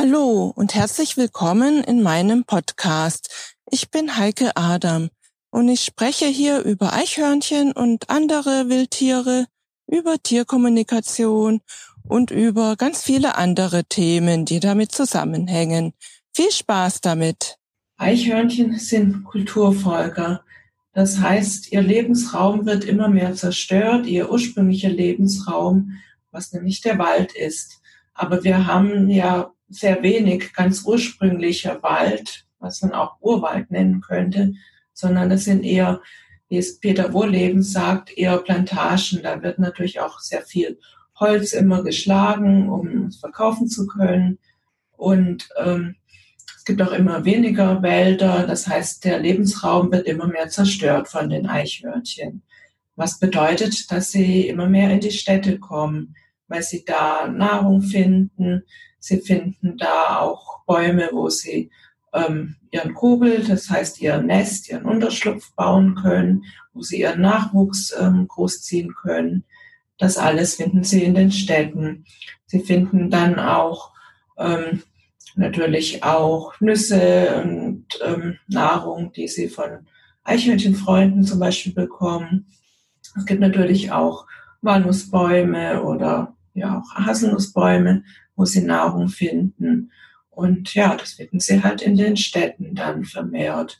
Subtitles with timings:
[0.00, 3.56] Hallo und herzlich willkommen in meinem Podcast.
[3.68, 5.08] Ich bin Heike Adam
[5.50, 9.46] und ich spreche hier über Eichhörnchen und andere Wildtiere,
[9.88, 11.62] über Tierkommunikation
[12.04, 15.94] und über ganz viele andere Themen, die damit zusammenhängen.
[16.32, 17.56] Viel Spaß damit!
[17.96, 20.44] Eichhörnchen sind Kulturfolger.
[20.92, 25.98] Das heißt, ihr Lebensraum wird immer mehr zerstört, ihr ursprünglicher Lebensraum,
[26.30, 27.80] was nämlich der Wald ist.
[28.14, 34.54] Aber wir haben ja sehr wenig ganz ursprünglicher Wald, was man auch Urwald nennen könnte,
[34.92, 36.00] sondern es sind eher,
[36.48, 39.22] wie es Peter Wohleben sagt, eher Plantagen.
[39.22, 40.78] Da wird natürlich auch sehr viel
[41.20, 44.38] Holz immer geschlagen, um es verkaufen zu können.
[44.96, 45.96] Und ähm,
[46.56, 48.46] es gibt auch immer weniger Wälder.
[48.46, 52.42] Das heißt, der Lebensraum wird immer mehr zerstört von den Eichhörnchen.
[52.96, 56.16] Was bedeutet, dass sie immer mehr in die Städte kommen,
[56.48, 58.64] weil sie da Nahrung finden,
[59.00, 61.70] Sie finden da auch Bäume, wo sie
[62.12, 67.94] ähm, ihren Kugel, das heißt ihr Nest, ihren Unterschlupf bauen können, wo sie ihren Nachwuchs
[67.98, 69.44] ähm, großziehen können.
[69.98, 72.04] Das alles finden sie in den Städten.
[72.46, 73.92] Sie finden dann auch
[74.36, 74.82] ähm,
[75.36, 79.86] natürlich auch Nüsse und ähm, Nahrung, die sie von
[80.24, 82.46] Eichhörnchenfreunden zum Beispiel bekommen.
[83.16, 84.26] Es gibt natürlich auch
[84.60, 88.04] Walnussbäume oder ja auch Haselnussbäume,
[88.36, 89.90] wo sie Nahrung finden.
[90.30, 93.78] Und ja, das finden sie halt in den Städten dann vermehrt.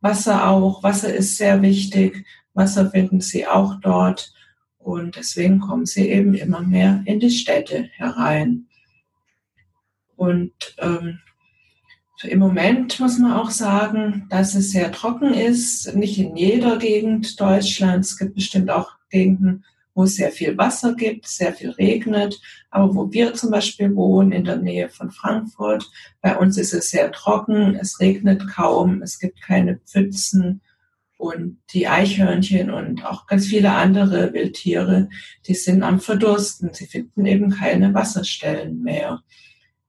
[0.00, 0.82] Wasser auch.
[0.82, 2.26] Wasser ist sehr wichtig.
[2.54, 4.32] Wasser finden sie auch dort.
[4.78, 8.66] Und deswegen kommen sie eben immer mehr in die Städte herein.
[10.16, 11.20] Und ähm,
[12.24, 15.94] im Moment muss man auch sagen, dass es sehr trocken ist.
[15.94, 18.12] Nicht in jeder Gegend Deutschlands.
[18.12, 22.40] Es gibt bestimmt auch Gegenden, wo es sehr viel Wasser gibt, sehr viel regnet.
[22.70, 25.90] Aber wo wir zum Beispiel wohnen, in der Nähe von Frankfurt,
[26.20, 30.62] bei uns ist es sehr trocken, es regnet kaum, es gibt keine Pfützen.
[31.18, 35.08] Und die Eichhörnchen und auch ganz viele andere Wildtiere,
[35.46, 36.70] die sind am Verdursten.
[36.72, 39.22] Sie finden eben keine Wasserstellen mehr.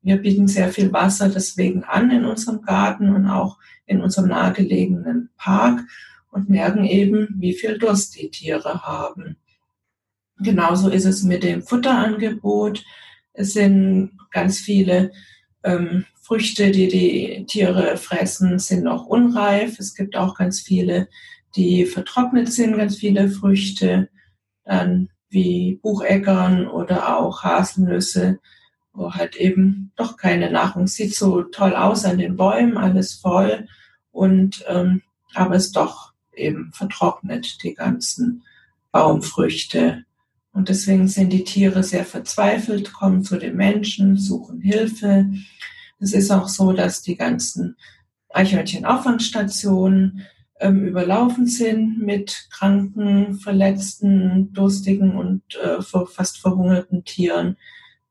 [0.04, 5.30] Wir bieten sehr viel Wasser deswegen an in unserem Garten und auch in unserem nahegelegenen
[5.38, 5.80] Park
[6.30, 9.38] und merken eben, wie viel Durst die Tiere haben.
[10.40, 12.84] Genauso ist es mit dem Futterangebot.
[13.34, 15.12] Es sind ganz viele
[15.64, 19.80] ähm, Früchte, die die Tiere fressen, sind noch unreif.
[19.80, 21.08] Es gibt auch ganz viele,
[21.56, 24.10] die vertrocknet sind, ganz viele Früchte,
[24.64, 28.40] dann wie Bucheckern oder auch Haselnüsse,
[28.94, 30.88] wo halt eben doch keine Nahrung.
[30.88, 33.68] Sieht so toll aus an den Bäumen, alles voll
[34.12, 35.02] und ähm,
[35.34, 38.44] aber es doch eben vertrocknet, die ganzen
[38.92, 40.06] Baumfrüchte.
[40.54, 45.30] Und deswegen sind die Tiere sehr verzweifelt, kommen zu den Menschen, suchen Hilfe.
[46.00, 47.76] Es ist auch so, dass die ganzen
[48.30, 50.22] Eichhörnchen-Auffangstationen
[50.60, 57.58] ähm, überlaufen sind mit kranken, verletzten, durstigen und äh, fast verhungerten Tieren.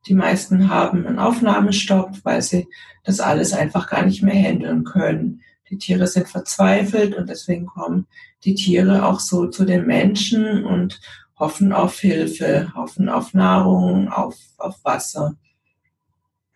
[0.07, 2.67] Die meisten haben einen Aufnahmestopp, weil sie
[3.05, 5.43] das alles einfach gar nicht mehr handeln können.
[5.71, 8.07] Die Tiere sind verzweifelt und deswegen kommen
[8.45, 11.01] die Tiere auch so zu den Menschen und
[11.39, 15.37] hoffen auf Hilfe, hoffen auf Nahrung, auf, auf Wasser.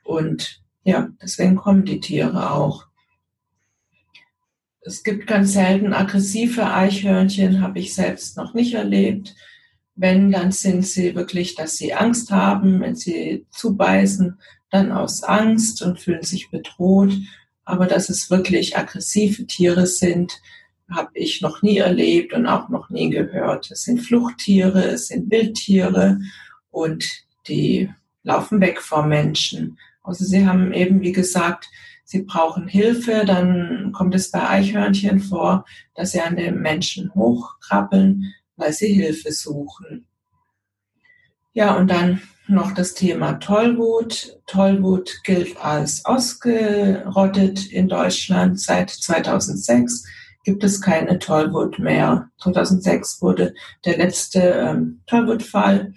[0.04, 2.86] Und ja, deswegen kommen die Tiere auch.
[4.80, 9.34] Es gibt ganz selten aggressive Eichhörnchen, habe ich selbst noch nicht erlebt.
[9.96, 12.80] Wenn, dann sind sie wirklich, dass sie Angst haben.
[12.80, 14.38] Wenn sie zubeißen,
[14.70, 17.12] dann aus Angst und fühlen sich bedroht.
[17.64, 20.40] Aber dass es wirklich aggressive Tiere sind,
[20.90, 23.70] habe ich noch nie erlebt und auch noch nie gehört.
[23.70, 26.20] Es sind Fluchttiere, es sind Wildtiere
[26.70, 27.04] und
[27.48, 27.90] die
[28.22, 29.78] laufen weg vor Menschen.
[30.02, 31.68] Also sie haben eben, wie gesagt,
[32.04, 35.64] sie brauchen Hilfe, dann kommt es bei Eichhörnchen vor,
[35.94, 40.06] dass sie an den Menschen hochkrabbeln, weil sie Hilfe suchen.
[41.52, 44.38] Ja, und dann noch das Thema Tollwut.
[44.46, 50.04] Tollwut gilt als ausgerottet in Deutschland seit 2006
[50.46, 52.30] gibt es keine Tollwut mehr.
[52.40, 53.52] 2006 wurde
[53.84, 55.92] der letzte ähm, Tollwut-Fall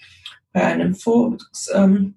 [0.51, 2.15] bei einem Fuchs ähm,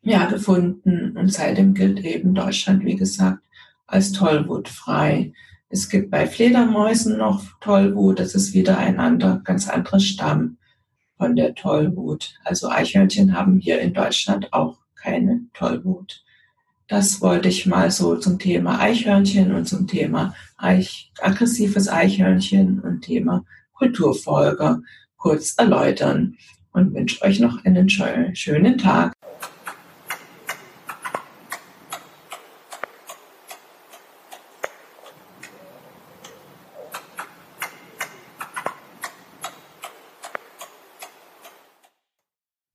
[0.00, 3.42] ja, gefunden und seitdem gilt eben Deutschland, wie gesagt,
[3.88, 5.32] als tollwutfrei.
[5.68, 10.58] Es gibt bei Fledermäusen noch Tollwut, das ist wieder ein anderer, ganz anderer Stamm
[11.18, 12.38] von der Tollwut.
[12.44, 16.24] Also Eichhörnchen haben hier in Deutschland auch keine Tollwut.
[16.88, 23.00] Das wollte ich mal so zum Thema Eichhörnchen und zum Thema Eich, aggressives Eichhörnchen und
[23.02, 24.82] Thema Kulturfolger
[25.16, 26.36] kurz erläutern
[26.72, 29.12] und wünsche euch noch einen schönen Tag.